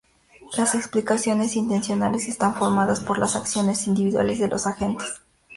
Las 0.57 0.73
explicaciones 0.73 1.55
intencionales 1.55 2.27
están 2.27 2.55
formadas 2.55 3.01
por 3.01 3.19
las 3.19 3.35
acciones 3.35 3.85
individuales 3.85 4.39
de 4.39 4.47
los 4.47 4.65
agentes. 4.65 5.21